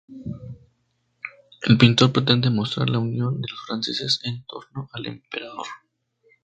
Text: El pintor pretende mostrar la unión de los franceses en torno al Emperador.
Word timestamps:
El 1.61 1.77
pintor 1.77 2.11
pretende 2.11 2.49
mostrar 2.49 2.89
la 2.89 2.97
unión 2.97 3.39
de 3.39 3.47
los 3.51 3.59
franceses 3.67 4.19
en 4.23 4.43
torno 4.47 4.89
al 4.93 5.05
Emperador. 5.05 5.67